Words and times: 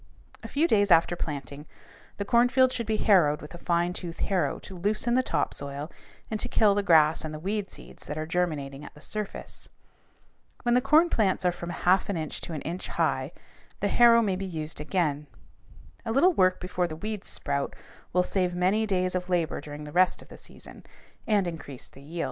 A 0.41 0.47
few 0.47 0.67
days 0.67 0.89
after 0.89 1.15
planting, 1.15 1.67
the 2.17 2.25
cornfield 2.25 2.73
should 2.73 2.87
be 2.87 2.97
harrowed 2.97 3.39
with 3.39 3.53
a 3.53 3.59
fine 3.59 3.93
tooth 3.93 4.17
harrow 4.21 4.57
to 4.57 4.75
loosen 4.75 5.13
the 5.13 5.21
top 5.21 5.53
soil 5.53 5.91
and 6.31 6.39
to 6.39 6.49
kill 6.49 6.73
the 6.73 6.81
grass 6.81 7.23
and 7.23 7.31
the 7.35 7.39
weed 7.39 7.69
seeds 7.69 8.07
that 8.07 8.17
are 8.17 8.25
germinating 8.25 8.83
at 8.83 8.95
the 8.95 8.99
surface. 9.01 9.69
When 10.63 10.73
the 10.73 10.81
corn 10.81 11.11
plants 11.11 11.45
are 11.45 11.51
from 11.51 11.69
a 11.69 11.73
half 11.85 12.09
inch 12.09 12.41
to 12.41 12.53
an 12.53 12.63
inch 12.63 12.87
high, 12.87 13.31
the 13.79 13.89
harrow 13.89 14.23
may 14.23 14.33
again 14.33 14.39
be 14.39 14.45
used. 14.47 14.81
A 14.89 16.11
little 16.11 16.33
work 16.33 16.59
before 16.59 16.87
the 16.87 16.95
weeds 16.95 17.27
sprout 17.27 17.75
will 18.11 18.23
save 18.23 18.55
many 18.55 18.87
days 18.87 19.13
of 19.13 19.29
labor 19.29 19.61
during 19.61 19.83
the 19.83 19.91
rest 19.91 20.23
of 20.23 20.29
the 20.29 20.37
season, 20.39 20.83
and 21.27 21.45
increase 21.45 21.87
the 21.87 22.01
yield. 22.01 22.19